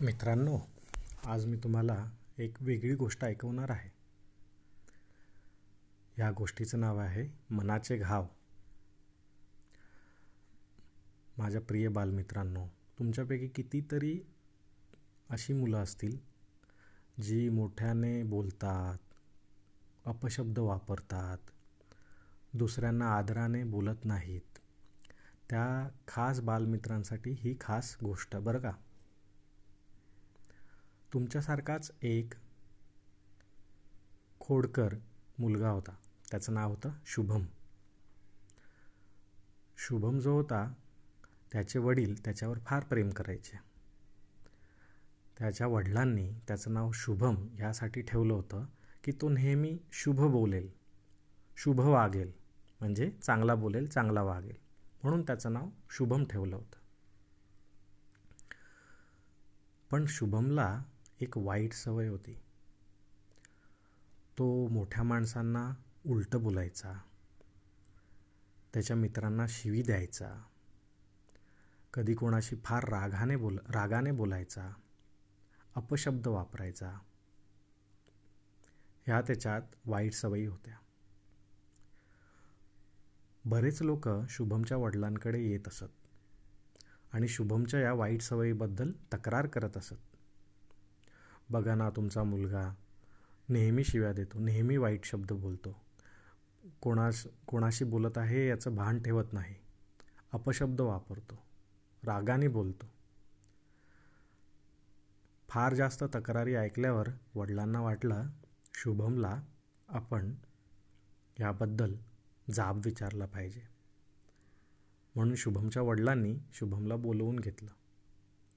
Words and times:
मित्रांनो 0.00 0.58
आज 1.24 1.46
मी 1.46 1.56
तुम्हाला 1.56 2.10
एक 2.38 2.56
वेगळी 2.60 2.94
गोष्ट 2.94 3.24
ऐकवणार 3.24 3.70
आहे. 3.70 3.90
या 6.18 6.30
गोष्टीचं 6.30 6.80
नाव 6.80 6.98
आहे 6.98 7.54
मनाचे 7.54 7.96
घाव. 7.96 8.26
माझ्या 11.38 11.60
प्रिय 11.60 11.88
बालमित्रांनो 11.88 12.66
तुमच्यापैकी 12.98 13.48
कितीतरी 13.48 14.20
अशी 15.30 15.52
मुलं 15.52 15.82
असतील 15.82 16.18
जी 17.22 17.48
मोठ्याने 17.48 18.22
बोलतात 18.22 18.98
अपशब्द 20.04 20.58
वापरतात 20.58 21.38
दुसऱ्यांना 22.52 23.16
आदराने 23.16 23.64
बोलत 23.64 24.04
नाहीत. 24.04 24.58
त्या 25.50 25.88
खास 26.08 26.40
बालमित्रांसाठी 26.40 27.30
ही 27.30 27.56
खास 27.60 27.96
गोष्ट 28.04 28.36
बरं 28.36 28.58
का? 28.58 28.72
तुमच्यासारखाच 31.12 31.90
एक 32.02 32.32
खोडकर 34.40 34.88
मुलगा 35.38 35.70
होता. 35.70 35.96
त्याचं 36.30 36.54
नाव 36.54 36.70
होतं 36.70 36.90
शुभम. 37.06 37.46
शुभम 39.76 40.18
जो 40.18 40.34
होता 40.34 40.72
त्याचे 41.52 41.78
वडील 41.78 42.24
त्याच्यावर 42.24 42.58
फार 42.58 42.84
प्रेम 42.84 43.10
करायचे. 43.10 43.58
त्याच्या 45.38 45.66
वडिलांनी 45.66 46.32
त्याचं 46.48 46.74
नाव 46.74 46.90
शुभम 46.94 47.46
यासाठी 47.58 48.02
ठेवलं 48.02 48.34
होतं 48.34 48.64
की 49.04 49.12
तो 49.12 49.28
नेहमी 49.28 49.78
शुभ 49.92 50.20
बोलेल. 50.20 50.70
शुभ 51.56 51.80
वागेल. 51.80 52.32
म्हणजे 52.80 53.10
चांगला 53.10 53.54
बोलेल 53.54 53.88
चांगला 53.88 54.22
वागेल. 54.22 54.56
म्हणून 55.02 55.22
त्याचं 55.22 55.52
नाव 55.52 55.68
शुभम 55.90 56.24
ठेवलं 56.24 56.56
होतं. 56.56 56.78
पण 59.90 60.04
शुभमला 60.08 60.82
एक 61.20 61.38
वाईट 61.38 61.72
सवय 61.72 62.08
होती. 62.08 62.34
तो 64.38 64.68
मोठ्या 64.68 65.02
माणसांना 65.02 65.72
उलटं 66.06 66.42
बोलायचा. 66.42 66.92
त्याच्या 68.74 68.96
मित्रांना 68.96 69.46
शिवी 69.48 69.82
द्यायचा. 69.82 70.42
कधी 71.94 72.14
कोणाशी 72.14 72.56
फार 72.64 72.88
रागाने 72.88 73.36
बोल 73.36 73.58
रागाने 73.68 74.10
बोलायचा. 74.10 74.70
अपशब्द 75.74 76.28
वापरायचा. 76.28 76.90
ह्या 79.06 79.20
त्याच्यात 79.20 79.62
वाईट 79.86 80.12
सवयी 80.12 80.46
होत्या. 80.46 80.74
बरेच 83.44 83.82
लोक 83.82 84.08
शुभमच्या 84.28 84.76
वडिलांकडे 84.76 85.40
येत 85.40 85.68
असत 85.68 85.84
आणि 87.12 87.28
शुभमच्या 87.28 87.80
या 87.80 87.92
वाईट 87.92 88.22
सवयीबद्दल 88.22 88.92
तक्रार 89.14 89.46
करत 89.46 89.76
असत. 89.76 90.07
बघा 91.50 91.74
ना 91.74 91.90
तुमचा 91.90 92.22
मुलगा. 92.22 92.74
नेहमी 93.48 93.84
शिव्या 93.84 94.12
देतो 94.12 94.38
नेहमी 94.38 94.76
वाईट 94.76 95.04
शब्द 95.04 95.32
बोलतो. 95.32 95.76
कोणास 96.80 97.26
कोणाशी 97.46 97.84
बोलत 97.84 98.18
आहे 98.18 98.48
याचं 98.48 98.76
भान 98.76 99.02
ठेवत 99.02 99.32
नाही. 99.32 99.54
अपशब्द 100.32 100.80
वापरतो 100.80 101.42
रागाने 102.06 102.48
बोलतो. 102.48 102.86
फार 105.48 105.74
जास्त 105.74 106.04
तक्रारी 106.14 106.54
ऐकल्यावर 106.54 107.08
वडिलांना 107.34 107.80
वाटलं 107.80 108.22
शुभमला 108.74 109.42
आपण 109.88 110.34
याबद्दल 111.40 111.94
जाब 112.54 112.80
विचारला 112.84 113.26
पाहिजे. 113.26 113.62
म्हणून 115.14 115.34
शुभमच्या 115.34 115.82
वडिलांनी 115.82 116.38
शुभमला 116.52 116.96
बोलवून 116.96 117.38
घेतलं. 117.38 117.70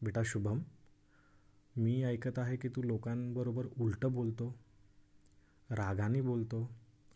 बेटा 0.02 0.22
शुभम 0.26 0.60
मी 1.76 2.04
ऐकत 2.04 2.40
आहे 2.40 2.58
की 2.58 2.70
तू 2.70 2.82
लोकांबरोबर 2.82 3.66
उलटं 3.80 4.14
बोलतो 4.14 4.56
रागाने 5.70 6.22
बोलतो 6.22 6.70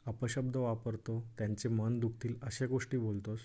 अपशब्द 0.07 0.57
वापरतो 0.57 1.19
त्यांचे 1.37 1.69
मन 1.69 1.99
दुखतील 1.99 2.35
अशा 2.41 2.65
गोष्टी 2.65 2.97
बोलतोस. 2.97 3.39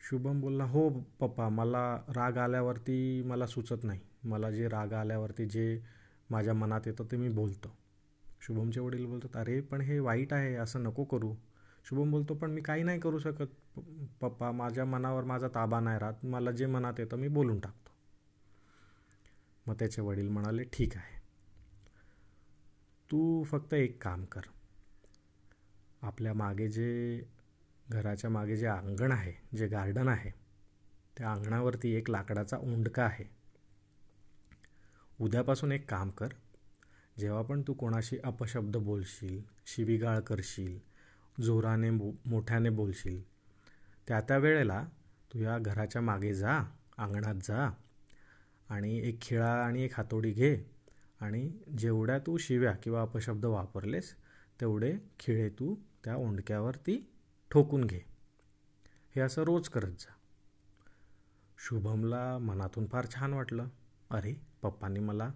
शुभम 0.00 0.40
बोलला 0.40 0.64
हो 0.64 0.88
पप्पा 1.20 1.48
मला 1.48 1.84
राग 2.08 2.38
आल्यावरती 2.38 3.22
मला 3.22 3.46
सुचत 3.46 3.84
नाही. 3.84 4.00
मला 4.24 4.50
जे 4.50 4.68
राग 4.68 4.92
आल्यावरती 4.92 5.46
जे 5.46 5.82
माझ्या 6.30 6.54
मनात 6.54 6.80
येतं 6.86 7.04
ते 7.04 7.16
मी 7.16 7.28
बोलतो. 7.28 7.76
शुभमचे 8.40 8.80
वडील 8.80 9.06
बोलतात 9.06 9.36
अरे 9.36 9.60
पण 9.60 9.80
हे 9.80 9.98
वाईट 9.98 10.32
आहे 10.32 10.54
असं 10.54 10.82
नको 10.82 11.04
करू. 11.04 11.34
शुभम 11.84 12.10
बोलतो 12.10 12.34
पण 12.34 12.50
मी 12.50 12.60
काही 12.60 12.82
नाही 12.82 13.00
करू 13.00 13.18
शकत. 13.18 13.80
पप्पा 14.20 14.50
माझ्या 14.52 14.84
मनावर 14.84 15.24
माझा 15.24 15.48
ताबा 15.48 15.80
नाही 15.80 15.98
राहत. 15.98 16.24
मला 16.24 16.50
जे 16.50 16.66
मनात 16.66 17.00
येतं 17.00 17.16
मी 17.16 17.28
बोलून 17.28 17.60
टाकतो. 17.60 17.91
मग 19.66 19.74
त्याचे 19.74 20.02
वडील 20.02 20.28
म्हणाले 20.28 20.64
ठीक 20.64 20.96
आहे. 20.96 21.20
तू 23.10 23.44
फक्त 23.44 23.74
एक 23.74 24.02
काम 24.02 24.24
कर. 24.24 24.40
आपल्या 26.02 26.34
मागे 26.34 26.68
जे 26.68 27.22
घराच्या 27.88 28.30
मागे 28.30 28.56
जे 28.56 28.66
अंगण 28.66 29.12
आहे 29.12 29.56
जे 29.56 29.66
गार्डन 29.66 30.08
आहे 30.08 30.30
त्या 31.18 31.32
अंगणावरती 31.32 31.92
एक 31.92 32.10
लाकडाचा 32.10 32.56
उंडका 32.56 33.04
आहे. 33.04 33.24
उद्यापासून 35.20 35.72
एक 35.72 35.90
काम 35.90 36.10
कर. 36.10 36.28
जेव्हा 37.18 37.42
पण 37.42 37.62
तू 37.62 37.74
कोणाशी 37.74 38.18
अपशब्द 38.24 38.76
बोलशील 38.76 39.42
शिवीगाळ 39.66 40.20
करशील 40.20 40.78
जोराने 41.42 41.90
बो 41.90 42.12
मोठ्याने 42.26 42.70
बोलशील 42.70 43.22
त्या 44.08 44.20
त्या 44.20 44.38
वेळेला 44.38 44.84
तू 45.32 45.38
या 45.38 45.58
घराच्या 45.58 46.02
मागे 46.02 46.34
जा 46.34 46.58
अंगणात 46.98 47.34
जा. 47.34 47.70
आणि 48.68 49.08
एक 49.08 49.22
खिळा 49.22 49.64
आणि 49.64 49.82
एक 49.82 49.90
हातोडी 49.94 50.32
घे 50.32 50.56
आणि 51.20 51.50
जेवढ्या 51.78 52.18
तू 52.18 52.36
शिव्या 52.36 52.72
किंवा 52.72 53.02
अपशब्द 53.02 53.44
वापरलेस 53.44 54.14
तेवढे 54.60 54.92
खिळे 55.18 55.48
तू 55.48 55.74
त्या 56.04 56.16
ओंडक्यावरती 56.16 57.10
ठोकून 57.50 57.84
घे. 57.84 58.00
हे 59.16 59.20
असं 59.20 59.42
रोज 59.42 59.68
करत 59.68 59.92
जा. 59.98 60.12
शुभमला 61.58 62.38
मनातून 62.38 62.86
फार 62.86 63.06
छान 63.14 63.32
वाटलं. 63.32 63.68
अरे 64.10 64.34
पप्पांनी 64.62 65.00
मला 65.00 65.30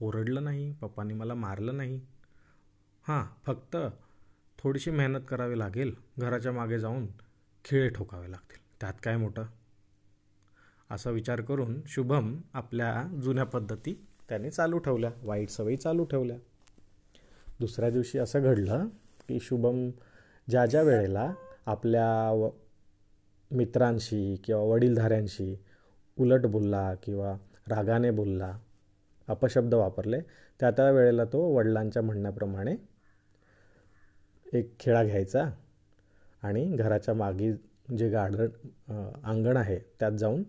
ओरडलं 0.00 0.44
नाही 0.44 0.72
पप्पांनी 0.72 1.14
मला 1.14 1.34
मारलं 1.34 1.76
नाही. 1.76 2.00
हां 3.08 3.24
फक्त 3.46 3.76
थोडीशी 4.58 4.90
मेहनत 4.90 5.20
करावी 5.28 5.58
लागेल 5.58 5.94
घराच्या 6.18 6.52
मागे 6.52 6.78
जाऊन 6.78 7.06
खिळे 7.64 7.88
ठोकावे 7.88 8.30
लागतील. 8.30 8.58
त्यात 8.80 8.94
काय 9.02 9.16
मोठं? 9.16 9.44
असा 10.90 11.10
विचार 11.10 11.40
करून 11.40 11.80
शुभम 11.86 12.36
आपल्या 12.54 13.20
जुन्या 13.22 13.44
पद्धती 13.44 13.94
त्याने 14.28 14.50
चालू 14.50 14.78
ठेवल्या 14.78 15.10
वाईट 15.22 15.50
सवयी 15.50 15.76
चालू 15.76 16.04
ठेवल्या. 16.04 16.36
दुसऱ्या 17.60 17.90
दिवशी 17.90 18.18
असं 18.18 18.42
घडलं 18.42 18.86
की 19.28 19.38
शुभम 19.40 19.90
ज्या 20.48 20.66
ज्या 20.66 20.82
वेळेला 20.82 21.32
आपल्या 21.66 22.30
व 22.32 22.48
मित्रांशी 23.50 24.36
किंवा 24.44 24.62
वडीलधाऱ्यांशी 24.62 25.54
उलट 26.18 26.46
बोलला 26.46 26.94
किंवा 26.94 27.36
रागाने 27.68 28.10
बोलला 28.10 28.58
अपशब्द 29.28 29.74
वापरले 29.74 30.20
त्या 30.60 30.70
त्या 30.70 30.90
वेळेला 30.90 31.24
तो 31.24 31.40
वडिलांच्या 31.56 32.02
म्हणण्याप्रमाणे 32.02 32.74
एक 34.52 34.72
खेळा 34.80 35.04
घ्यायचा 35.04 35.50
आणि 36.42 36.64
घराच्या 36.76 37.14
मागे 37.14 37.52
जे 37.98 38.08
गार्डन 38.08 38.46
अंगण 39.24 39.56
आहे 39.56 39.78
त्यात 40.00 40.12
जाऊन 40.12 40.42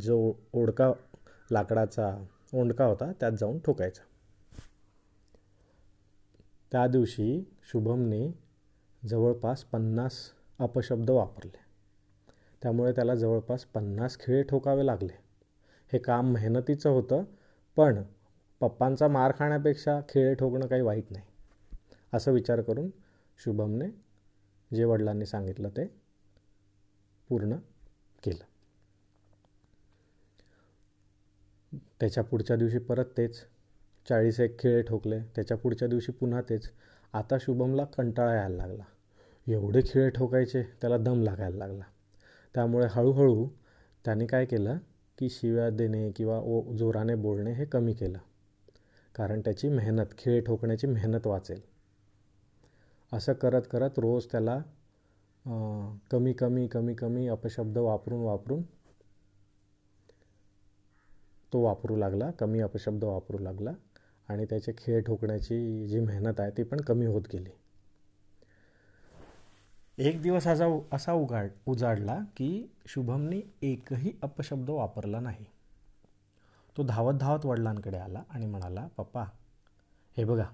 जो 0.00 0.32
ओढका 0.52 0.92
लाकडाचा 1.50 2.24
ओंडका 2.54 2.84
होता 2.84 3.12
त्यात 3.12 3.32
जाऊन 3.32 3.58
ठोकायचा. 3.58 4.02
त्या 6.72 6.86
दिवशी 6.86 7.54
शुभमने 7.62 8.38
जवळपास 9.08 9.64
पन्नास 9.64 10.12
अपशब्द 10.58 11.10
वापरले. 11.10 11.58
त्यामुळे 12.62 12.92
त्याला 12.92 13.14
जवळपास 13.14 13.64
पन्नास 13.64 14.18
खिळे 14.18 14.42
ठोकावे 14.42 14.86
लागले. 14.86 15.12
हे 15.92 15.98
काम 15.98 16.32
मेहनतीचं 16.32 16.90
होतं 16.90 17.24
पण 17.76 18.02
पप्पांचा 18.60 19.08
मार 19.08 19.32
खाण्यापेक्षा 19.38 20.00
खिळे 20.08 20.34
ठोकणं 20.34 20.66
काही 20.66 20.82
वाईट 20.82 21.04
नाही 21.10 21.24
असं 22.12 22.32
विचार 22.32 22.60
करून 22.60 22.90
शुभमने 23.44 23.88
जे 24.76 24.84
वडिलांनी 24.84 25.26
सांगितलं 25.26 25.68
ते 25.68 25.86
पूर्ण 27.28 27.56
केलं. 28.22 28.51
त्याच्या 32.02 32.22
पुढच्या 32.24 32.56
दिवशी 32.56 32.78
परत 32.78 33.04
तेच. 33.16 33.36
चाळीस 34.08 34.40
एक 34.40 34.58
खेळ 34.58 34.82
ठोकले 34.82 35.18
त्याच्या 35.20 35.56
पुढच्या 35.56 35.88
दिवशी 35.88 36.12
पुन्हा 36.12 36.40
तेच. 36.48 36.68
आता 37.12 37.36
शुभमला 37.40 37.84
कंटाळा 37.84 38.34
यायला 38.34 38.56
लागला. 38.56 38.82
एवढे 39.46 39.80
खेळ 39.86 40.10
ठोकायचे 40.10 40.62
त्याला 40.62 40.96
दम 40.96 41.22
लागायला 41.22 41.56
लागला. 41.56 41.84
त्यामुळे 42.54 42.86
हळूहळू 42.90 43.48
त्याने 44.04 44.26
काय 44.26 44.46
केलं 44.46 44.78
की 45.18 45.28
शिव्या 45.30 45.70
देणे 45.70 46.10
किंवा 46.10 46.38
ओ 46.38 46.74
जोराने 46.76 47.14
बोलणे 47.14 47.52
हे 47.52 47.64
कमी 47.64 47.92
केलं. 47.92 48.18
कारण 49.14 49.40
त्याची 49.40 49.68
मेहनत 49.68 50.18
खेळ 50.18 50.44
ठोकण्याची 50.44 50.86
मेहनत 50.86 51.26
वाचेल. 51.26 51.60
असं 53.12 53.32
करत 53.32 53.62
करत 53.72 53.98
रोज 53.98 54.26
त्याला 54.32 54.62
कमी 56.10 56.32
कमी 56.32 56.66
कमी 56.66 56.94
कमी 56.94 57.28
अपशब्द 57.28 57.78
वापरून 57.78 58.20
वापरून 58.20 58.62
तो 61.52 61.60
वापरू 61.60 61.96
लागला 61.96 62.30
कमी 62.30 62.60
अपशब्द 62.60 63.04
वापरू 63.04 63.38
लागला 63.38 63.70
आणि 64.28 64.44
त्याचे 64.44 64.72
खेळ 64.78 65.02
ठोकण्याची 65.02 65.86
जी 65.88 66.00
मेहनत 66.00 66.40
आहे 66.40 66.50
ती 66.50 66.62
पण 66.62 66.80
कमी 66.80 67.06
होत 67.06 67.22
गेली. 67.32 67.50
एक 69.98 70.22
दिवस 70.22 70.46
असा 70.46 70.66
असा 70.92 71.12
उघाड 71.12 71.50
उजाडला 71.66 72.18
की 72.36 72.68
शुभमने 72.86 73.40
एकही 73.62 74.12
अपशब्द 74.22 74.70
वापरला 74.70 75.20
नाही. 75.20 75.44
तो 76.76 76.82
धावत 76.82 77.14
धावत 77.14 77.46
वडिलांकडे 77.46 77.98
आला 77.98 78.22
आणि 78.30 78.46
म्हणाला 78.46 78.86
पप्पा 78.96 79.24
हे 80.16 80.24
बघा 80.24 80.46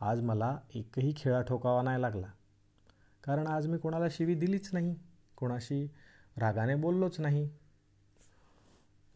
आज 0.00 0.20
मला 0.20 0.56
एकही 0.74 1.12
खेळा 1.16 1.40
ठोकावा 1.42 1.82
नाही 1.82 2.02
लागला. 2.02 2.26
कारण 3.24 3.46
आज 3.46 3.66
मी 3.66 3.78
कोणाला 3.78 4.06
शिवी 4.10 4.34
दिलीच 4.34 4.70
नाही 4.72 4.94
कोणाशी 5.36 5.84
रागाने 6.36 6.74
बोललोच 6.74 7.20
नाही 7.20 7.48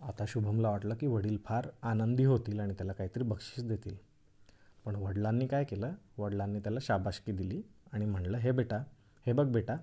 आता 0.02 0.24
शुभमला 0.28 0.70
वाटलं 0.70 0.94
की 0.94 1.06
वडील 1.06 1.38
फार 1.44 1.68
आनंदी 1.82 2.24
होतील 2.24 2.60
आणि 2.60 2.74
त्याला 2.74 2.92
काहीतरी 2.92 3.24
बक्षीस 3.24 3.64
देतील. 3.64 3.96
पण 4.84 4.96
वडिलांनी 4.96 5.46
काय 5.46 5.64
केलं? 5.64 5.94
वडिलांनी 6.18 6.60
त्याला 6.60 6.78
शाबाशकी 6.82 7.32
दिली 7.32 7.62
आणि 7.92 8.04
म्हणलं 8.04 8.38
हे 8.38 8.52
बेटा 8.52 8.82
हे 9.26 9.32
बघ 9.32 9.46
बेटा 9.46 9.76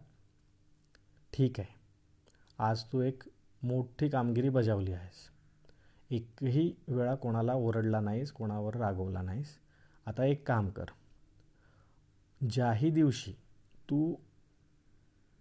ठीक 1.33 1.59
आहे. 1.59 1.79
आज 2.59 2.83
तू 2.83 3.01
एक 3.01 3.23
मोठी 3.63 4.09
कामगिरी 4.09 4.49
बजावली 4.49 4.91
आहेस. 4.91 5.29
एकही 6.11 6.73
वेळा 6.87 7.15
कोणाला 7.15 7.53
ओरडला 7.53 7.99
नाहीस 7.99 8.31
कोणावर 8.31 8.75
रागवला 8.75 9.21
नाहीस. 9.21 9.47
आता 10.05 10.25
एक 10.25 10.47
काम 10.47 10.69
कर. 10.69 10.85
ज्याही 12.49 12.89
दिवशी 12.89 13.31
तू 13.89 14.15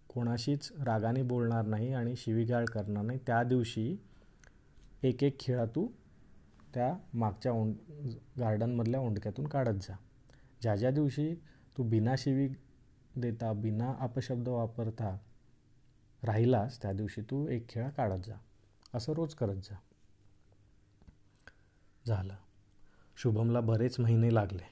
कोणाशीच 0.08 0.72
रागाने 0.72 1.22
बोलणार 1.22 1.64
नाही 1.64 1.92
आणि 1.92 2.16
शिवीगाळ 2.16 2.64
करणार 2.64 3.04
नाही 3.04 3.18
त्या 3.26 3.42
दिवशी 3.42 3.96
एक 5.02 5.24
एक 5.24 5.40
खेळा 5.40 5.64
तू 5.64 5.88
त्या 6.74 6.96
मागच्या 7.14 7.52
ओंड 7.52 7.74
गार्डनमधल्या 8.38 9.00
ओंडक्यातून 9.00 9.46
काढत 9.46 9.78
जा. 9.82 9.96
ज्या 10.62 10.76
ज्या 10.76 10.90
दिवशी 10.90 11.34
तू 11.78 11.82
बिना 11.82 12.14
शिवी 12.18 12.48
देता 13.16 13.52
बिना 13.52 13.94
अपशब्द 14.00 14.48
वापरता 14.48 15.18
राहिलास 16.22 16.82
त्या 16.82 16.92
दिवशी 16.92 17.20
तू 17.20 17.48
एक 17.48 17.68
खेळा 17.68 17.88
काढत 17.88 18.26
जा. 18.26 18.34
असं 18.94 19.12
रोज 19.12 19.34
करत 19.34 19.56
जा. 19.56 19.76
झालं. 22.06 22.34
शुभमला 23.16 23.60
बरेच 23.60 24.00
महिने 24.00 24.34
लागले 24.34 24.68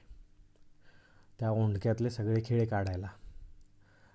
त्या 1.39 1.51
ओंडक्यातले 1.51 2.09
सगळे 2.09 2.41
खेळ 2.45 2.67
काढायला. 2.67 3.07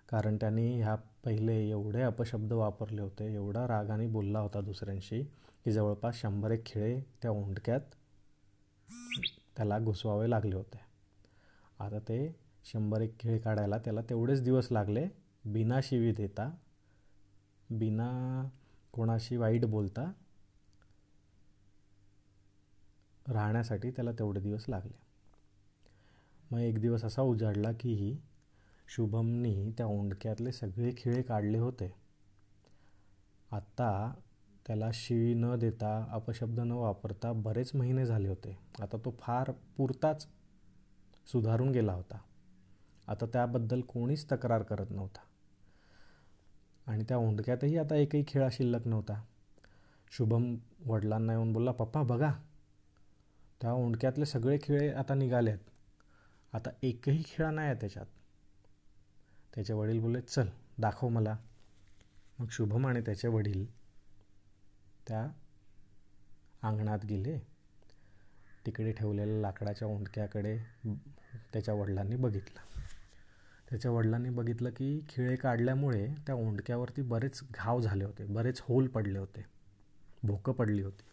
कारण 0.08 0.36
त्यांनी 0.36 0.80
ह्या 0.80 0.94
पहिले 0.94 1.70
एवढे 1.70 2.02
अपशब्द 2.02 2.52
वापरले 2.52 3.02
होते 3.02 3.34
एवढा 3.34 3.66
रागाने 3.66 4.06
बोलला 4.06 4.38
होता 4.38 4.60
दुसऱ्यांशी 4.60 5.22
की 5.64 5.72
जवळपास 5.72 6.16
शंभर 6.16 6.50
एक 6.50 6.66
खिळे 6.66 7.00
त्या 7.22 7.30
ओंडक्यात 7.30 7.94
त्याला 9.56 9.78
घुसवावे 9.78 10.30
लागले 10.30 10.54
होते. 10.56 10.80
आता 11.78 11.98
ते 11.98 12.36
शंभर 12.64 13.00
एक 13.00 13.18
खिळे 13.20 13.38
काढायला 13.38 13.78
त्याला 13.78 14.00
तेवढेच 14.00 14.42
दिवस 14.42 14.68
लागले 14.70 15.06
बिना 15.44 15.80
शिवी 15.82 16.12
देता 16.12 16.50
बिना 17.70 18.48
कोणाशी 18.92 19.36
वाईट 19.36 19.64
बोलता 19.64 20.10
राहण्यासाठी 23.28 23.90
त्याला 23.90 24.12
तेवढे 24.12 24.40
दिवस 24.40 24.64
लागले. 24.68 24.98
मग 26.50 26.58
एक 26.58 26.78
दिवस 26.78 27.04
असा 27.04 27.22
उजाडला 27.22 27.72
की 27.72 28.18
शुभमनी 28.88 29.70
त्या 29.70 29.86
ओंडक्यातले 29.86 30.52
सगळे 30.52 30.90
खिळे 30.96 31.22
काढले 31.22 31.58
होते. 31.58 31.92
आत्ता 33.50 34.14
त्याला 34.66 34.90
शिवी 34.94 35.34
न 35.34 35.56
देता 35.56 36.08
अपशब्द 36.10 36.60
न 36.60 36.72
वापरता 36.72 37.32
बरेच 37.32 37.74
महिने 37.74 38.06
झाले 38.06 38.28
होते. 38.28 38.58
आता 38.80 38.96
तो 39.04 39.14
फार 39.20 39.50
पुरताच 39.76 40.26
सुधारून 41.26 41.70
गेला 41.70 41.92
होता. 41.92 42.18
आता 43.08 43.26
त्याबद्दल 43.26 43.80
कोणीच 43.80 44.32
तक्रार 44.32 44.62
करत 44.62 44.86
नव्हता. 44.90 45.20
आणि 46.90 47.04
त्या 47.08 47.16
ओंडक्यातही 47.16 47.78
आता 47.78 47.96
एकही 47.96 48.24
खेळा 48.28 48.48
शिल्लक 48.52 48.86
नव्हता. 48.86 49.22
शुभम 50.10 50.56
वडिलांना 50.86 51.32
येऊन 51.32 51.52
बोलला 51.52 51.72
पप्पा 51.72 52.02
बघा. 52.02 52.32
त्या 53.60 53.72
ओंडक्यातले 53.72 54.26
सगळे 54.26 54.58
खेळ 54.62 54.96
आता 54.96 55.14
निघाले 55.14 55.50
आहेत 55.50 55.70
आता 56.52 56.70
एकही 56.82 57.22
खेळा 57.26 57.50
नाही 57.50 57.68
आहे 57.68 57.76
त्याच्यात. 57.80 58.06
त्याचे 59.54 59.72
वडील 59.72 60.00
बोलले 60.00 60.20
चल 60.20 60.48
दाखव 60.78 61.08
मला. 61.08 61.36
मग 62.38 62.46
शुभम 62.50 62.86
आणि 62.86 63.00
त्याचे 63.00 63.28
वडील 63.28 63.83
त्या 65.08 65.26
अंगणात 66.62 67.04
गेले. 67.04 67.38
तिकडे 68.66 68.92
ठेवलेल्या 68.92 69.40
लाकडाच्या 69.40 69.88
ओंडक्याकडे 69.88 70.56
त्याच्या 71.52 71.74
वडिलांनी 71.74 72.16
बघितलं. 72.16 72.60
त्याच्या 73.70 73.90
वडिलांनी 73.90 74.30
बघितलं 74.30 74.70
की 74.70 75.00
खिळे 75.08 75.36
काढल्यामुळे 75.36 76.06
त्या 76.26 76.34
ओंडक्यावरती 76.34 77.02
बरेच 77.02 77.40
घाव 77.50 77.80
झाले 77.80 78.04
होते 78.04 78.24
बरेच 78.24 78.60
होल 78.60 78.86
पडले 78.86 79.18
होते 79.18 79.44
भोकं 80.22 80.52
पडली 80.52 80.82
होती. 80.82 81.04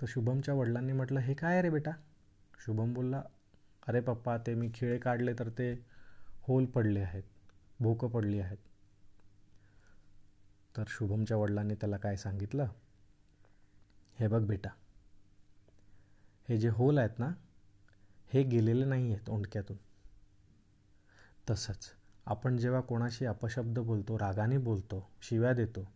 तर 0.00 0.06
शुभमच्या 0.08 0.54
वडिलांनी 0.54 0.92
म्हटलं 0.92 1.20
हे 1.20 1.34
काय 1.34 1.62
रे 1.62 1.70
बेटा? 1.70 1.90
शुभम 2.64 2.92
बोलला 2.94 3.22
अरे 3.88 4.00
पप्पा 4.00 4.36
ते 4.38 4.54
मी 4.54 4.68
खिळे 4.74 4.98
काढले 4.98 5.32
तर 5.32 5.48
ते 5.48 5.72
होल 6.42 6.64
पडले 6.64 7.00
आहेत 7.00 7.22
भोकं 7.80 8.08
पडली 8.08 8.40
आहेत. 8.40 8.58
तर 10.78 10.84
शुभमच्या 10.88 11.36
वडिलांनी 11.36 11.74
त्याला 11.74 11.96
काय 11.96 12.16
सांगितलं? 12.16 12.66
हे 14.16 14.28
बघ 14.28 14.40
बेटा 14.46 14.68
हे 16.48 16.58
जे 16.58 16.68
होल 16.68 16.98
आहेत 16.98 17.18
ना 17.18 17.30
हे 18.32 18.42
गेलेले 18.42 18.84
नाही 18.84 19.12
आहेत 19.12 19.30
ओंडक्यातून. 19.30 19.76
तसंच 21.50 21.90
आपण 22.26 22.56
जेव्हा 22.56 22.80
कोणाशी 22.80 23.26
अपशब्द 23.26 23.78
बोलतो 23.78 24.18
रागाने 24.18 24.58
बोलतो 24.58 25.10
शिव्या 25.22 25.52
देतो 25.52 25.88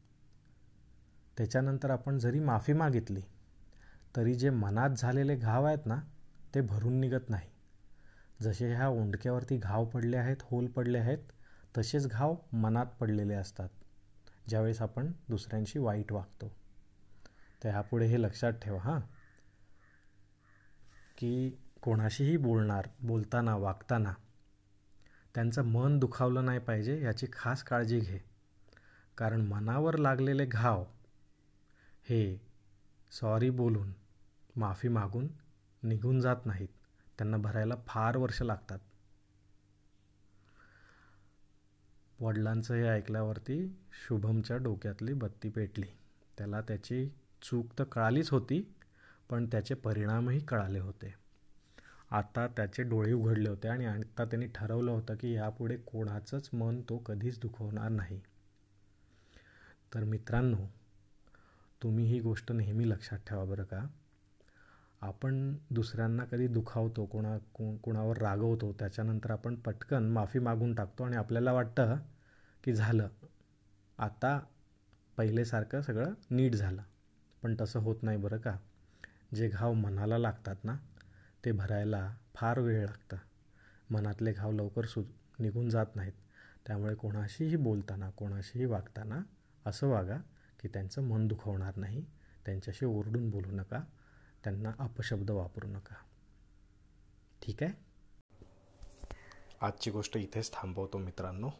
त्याच्यानंतर 1.37 1.91
आपण 1.91 2.19
जरी 2.19 2.39
माफी 2.39 2.73
मागितली 2.73 3.23
तरी 4.17 4.35
जे 4.35 4.51
मनात 4.51 4.91
झालेले 4.91 5.37
घाव 5.37 5.65
आहेत 5.65 5.87
ना 5.87 6.01
ते 6.55 6.61
भरून 6.61 7.01
निघत 7.01 7.31
नाही. 7.31 7.49
जसे 8.43 8.75
ह्या 8.75 8.89
ओंडक्यावरती 8.89 9.57
घाव 9.57 9.85
पडले 9.85 10.17
आहेत 10.17 10.37
होल 10.43 10.67
पडले 10.67 10.99
आहेत 10.99 11.33
तसेच 11.79 12.09
घाव 12.09 12.35
मनात 12.53 12.87
पडलेले 13.01 13.35
असतात. 13.35 13.69
ज्यावेळेस 14.49 14.83
आपण 14.83 15.13
दुसऱ्यांशी 15.29 15.79
वाईट 15.79 16.13
वागतो. 16.13 16.53
तर 17.65 17.69
ह्यापुढे 17.69 18.07
हे 18.07 18.23
लक्षात 18.23 18.53
ठेवा 18.53 18.79
हां. 18.79 19.01
की 21.19 21.51
कोणाशीही 21.83 22.37
बोलणार 22.37 22.89
बोलताना 23.01 23.57
वागताना 23.57 24.15
त्यांचं 25.35 25.63
मन 25.63 25.99
दुखावलं 25.99 26.45
नाही 26.45 26.59
पाहिजे 26.59 27.03
याची 27.03 27.27
खास 27.33 27.63
काळजी 27.63 28.01
घे. 28.01 28.19
कारण 29.19 29.41
मनावर 29.41 29.97
लागलेले 29.97 30.47
घाव 30.47 30.85
हे 32.09 32.41
सॉरी 33.11 33.51
बोलून 33.51 33.93
माफी 34.57 34.89
मागून 34.89 35.29
निघून 35.83 36.21
जात 36.21 36.37
नाहीत. 36.45 36.69
त्यांना 37.19 37.37
भरायला 37.37 37.75
फार 37.87 38.17
वर्ष 38.17 38.43
लागतात. 38.43 38.79
वडिलांचं 42.23 42.75
हे 42.75 42.89
ऐकल्यावरती 42.89 43.77
शुभमच्या 43.93 44.57
डोक्यातली 44.57 45.13
बत्ती 45.13 45.49
पेटली. 45.49 45.87
त्याला 46.39 46.61
त्याची 46.61 47.09
चूक 47.43 47.67
तर 47.79 47.85
कळालीच 47.85 48.31
होती 48.31 48.75
पण 49.31 49.47
त्याचे 49.47 49.75
परिणामही 49.75 50.41
कळाले 50.41 50.79
होते. 50.79 51.15
आता 52.11 52.47
त्याचे 52.47 52.83
डोळे 52.83 53.13
उघडले 53.13 53.49
होते 53.49 53.69
आणि 53.69 53.85
आता 53.85 54.25
त्यांनी 54.25 54.47
ठरवलं 54.47 54.91
होतं 54.91 55.15
की 55.15 55.33
यापुढे 55.33 55.77
कोणाचंच 55.77 56.51
मन 56.53 56.81
तो 56.81 56.99
कधीच 56.99 57.41
दुखवणार 57.41 57.89
नाही. 57.89 58.21
तर 59.95 60.05
मित्रांनो 60.05 60.67
तुम्ही 61.83 62.05
ही 62.05 62.21
गोष्ट 62.21 62.53
नेहमी 62.53 62.91
लक्षात 62.91 63.19
ठेवा 63.27 63.45
बरं 63.45 63.65
का. 63.65 63.87
आपण 65.01 65.57
दुसऱ्यांना 65.71 66.25
कधी 66.25 66.47
दुखावतो 66.47 67.07
कोणा 67.07 67.39
को 67.39 67.77
कुणावर 67.77 68.19
रागवतो 68.19 68.73
त्याच्यानंतर 68.73 69.31
आपण 69.31 69.55
पटकन 69.55 70.03
माफी 70.03 70.39
मागून 70.39 70.75
टाकतो 70.75 71.05
आणि 71.05 71.17
आपल्याला 71.17 71.53
वाटतं 71.53 71.97
की 72.65 72.75
झालं. 72.75 73.09
आता 73.99 74.41
पहिलेसारखं 75.17 75.83
सगळं 75.83 76.15
नीट 76.31 76.55
झालं. 76.55 76.83
पण 77.43 77.55
तसं 77.61 77.81
होत 77.81 77.97
नाही 78.03 78.19
बरं 78.19 78.39
का. 78.39 78.57
जे 79.35 79.49
घाव 79.49 79.73
मनाला 79.73 80.19
लागतात 80.19 80.57
ना 80.65 80.77
ते 81.45 81.53
भरायला 81.53 82.17
फार 82.35 82.59
वेळ 82.59 82.85
लागतं. 82.85 83.17
मनातले 83.91 84.33
घाव 84.33 84.53
लवकर 84.53 84.85
सु 84.85 85.03
निघून 85.39 85.71
जात 85.71 85.87
नाहीत. 85.95 86.13
त्यामुळे 86.67 86.95
कोणाशीही 86.95 87.57
बोलताना 87.57 88.11
कोणाशीही 88.11 88.65
वागताना 88.65 89.23
असं 89.67 89.89
वागा 89.89 90.17
की 90.61 90.69
त्यांचं 90.69 91.03
मन 91.03 91.29
दुखवणार 91.29 91.77
नाही. 91.77 92.07
त्यांच्याशी 92.45 92.85
ओरडून 92.85 93.31
बोलू 93.31 93.51
नका. 93.51 93.81
त्यांना 94.45 94.73
अपशब्द 94.79 95.31
वापरू 95.31 95.67
नका. 95.67 95.95
ठीक 97.43 97.63
आहे? 97.63 97.73
आजची 99.61 99.91
गोष्ट 99.91 100.17
इथेच 100.17 100.53
थांबवतो 100.53 100.99
मित्रांनो. 100.99 101.51